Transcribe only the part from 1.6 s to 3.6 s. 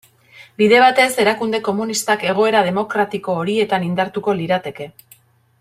komunistak egoera demokratiko